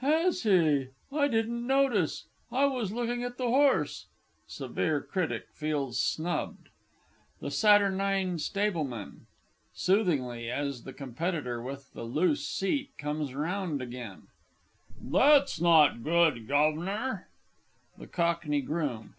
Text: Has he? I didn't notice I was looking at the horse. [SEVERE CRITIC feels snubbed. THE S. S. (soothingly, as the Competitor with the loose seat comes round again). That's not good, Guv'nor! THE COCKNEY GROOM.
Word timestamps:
Has 0.00 0.44
he? 0.44 0.86
I 1.12 1.28
didn't 1.28 1.66
notice 1.66 2.24
I 2.50 2.64
was 2.64 2.92
looking 2.94 3.24
at 3.24 3.36
the 3.36 3.48
horse. 3.50 4.06
[SEVERE 4.46 5.02
CRITIC 5.02 5.48
feels 5.52 6.00
snubbed. 6.00 6.70
THE 7.40 7.48
S. 7.48 7.62
S. 7.62 9.10
(soothingly, 9.74 10.50
as 10.50 10.84
the 10.84 10.94
Competitor 10.94 11.60
with 11.62 11.92
the 11.92 12.04
loose 12.04 12.48
seat 12.48 12.96
comes 12.96 13.34
round 13.34 13.82
again). 13.82 14.28
That's 14.98 15.60
not 15.60 16.02
good, 16.02 16.48
Guv'nor! 16.48 17.28
THE 17.98 18.06
COCKNEY 18.06 18.62
GROOM. 18.62 19.14